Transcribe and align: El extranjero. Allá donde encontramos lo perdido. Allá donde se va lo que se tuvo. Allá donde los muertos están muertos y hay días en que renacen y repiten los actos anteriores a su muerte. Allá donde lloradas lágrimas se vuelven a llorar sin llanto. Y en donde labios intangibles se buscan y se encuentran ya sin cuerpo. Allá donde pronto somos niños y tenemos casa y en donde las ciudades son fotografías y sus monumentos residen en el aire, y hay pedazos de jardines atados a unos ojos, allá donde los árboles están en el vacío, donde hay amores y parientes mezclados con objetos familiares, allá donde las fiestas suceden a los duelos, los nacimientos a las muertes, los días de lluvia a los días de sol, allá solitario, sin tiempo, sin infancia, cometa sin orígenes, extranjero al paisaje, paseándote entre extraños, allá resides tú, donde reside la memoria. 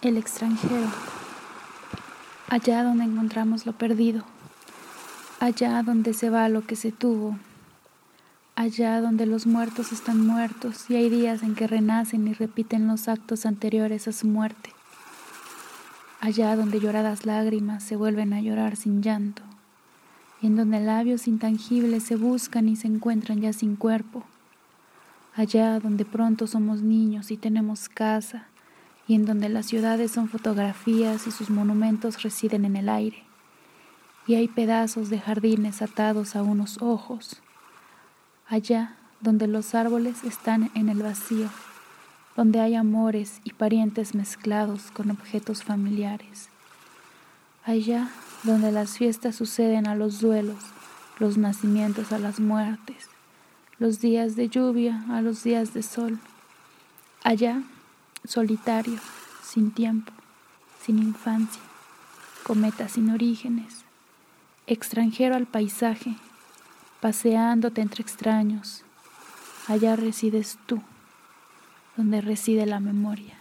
El 0.00 0.16
extranjero. 0.16 0.86
Allá 2.48 2.84
donde 2.84 3.02
encontramos 3.02 3.66
lo 3.66 3.72
perdido. 3.72 4.22
Allá 5.40 5.82
donde 5.82 6.14
se 6.14 6.30
va 6.30 6.48
lo 6.48 6.64
que 6.64 6.76
se 6.76 6.92
tuvo. 6.92 7.36
Allá 8.54 9.00
donde 9.00 9.26
los 9.26 9.48
muertos 9.48 9.90
están 9.90 10.24
muertos 10.24 10.88
y 10.88 10.94
hay 10.94 11.10
días 11.10 11.42
en 11.42 11.56
que 11.56 11.66
renacen 11.66 12.28
y 12.28 12.32
repiten 12.32 12.86
los 12.86 13.08
actos 13.08 13.44
anteriores 13.44 14.06
a 14.06 14.12
su 14.12 14.28
muerte. 14.28 14.70
Allá 16.20 16.54
donde 16.54 16.78
lloradas 16.78 17.26
lágrimas 17.26 17.82
se 17.82 17.96
vuelven 17.96 18.32
a 18.34 18.40
llorar 18.40 18.76
sin 18.76 19.02
llanto. 19.02 19.42
Y 20.40 20.46
en 20.46 20.54
donde 20.54 20.78
labios 20.78 21.26
intangibles 21.26 22.04
se 22.04 22.14
buscan 22.14 22.68
y 22.68 22.76
se 22.76 22.86
encuentran 22.86 23.40
ya 23.40 23.52
sin 23.52 23.74
cuerpo. 23.74 24.22
Allá 25.34 25.80
donde 25.80 26.04
pronto 26.04 26.46
somos 26.46 26.82
niños 26.82 27.32
y 27.32 27.36
tenemos 27.36 27.88
casa 27.88 28.46
y 29.08 29.14
en 29.14 29.24
donde 29.24 29.48
las 29.48 29.66
ciudades 29.66 30.12
son 30.12 30.28
fotografías 30.28 31.26
y 31.26 31.30
sus 31.30 31.48
monumentos 31.48 32.22
residen 32.22 32.66
en 32.66 32.76
el 32.76 32.90
aire, 32.90 33.24
y 34.26 34.34
hay 34.34 34.46
pedazos 34.46 35.08
de 35.08 35.18
jardines 35.18 35.80
atados 35.80 36.36
a 36.36 36.42
unos 36.42 36.80
ojos, 36.82 37.40
allá 38.46 38.96
donde 39.20 39.46
los 39.46 39.74
árboles 39.74 40.22
están 40.24 40.70
en 40.74 40.90
el 40.90 41.02
vacío, 41.02 41.48
donde 42.36 42.60
hay 42.60 42.74
amores 42.74 43.40
y 43.44 43.54
parientes 43.54 44.14
mezclados 44.14 44.90
con 44.92 45.10
objetos 45.10 45.64
familiares, 45.64 46.50
allá 47.64 48.10
donde 48.44 48.70
las 48.70 48.98
fiestas 48.98 49.36
suceden 49.36 49.88
a 49.88 49.94
los 49.94 50.20
duelos, 50.20 50.62
los 51.18 51.38
nacimientos 51.38 52.12
a 52.12 52.18
las 52.18 52.40
muertes, 52.40 53.08
los 53.78 54.00
días 54.00 54.36
de 54.36 54.50
lluvia 54.50 55.02
a 55.10 55.22
los 55.22 55.42
días 55.42 55.72
de 55.72 55.82
sol, 55.82 56.18
allá 57.24 57.62
solitario, 58.24 58.98
sin 59.42 59.70
tiempo, 59.70 60.12
sin 60.84 60.98
infancia, 60.98 61.62
cometa 62.42 62.88
sin 62.88 63.10
orígenes, 63.10 63.84
extranjero 64.66 65.36
al 65.36 65.46
paisaje, 65.46 66.16
paseándote 67.00 67.80
entre 67.80 68.02
extraños, 68.02 68.84
allá 69.66 69.96
resides 69.96 70.58
tú, 70.66 70.82
donde 71.96 72.20
reside 72.20 72.66
la 72.66 72.80
memoria. 72.80 73.37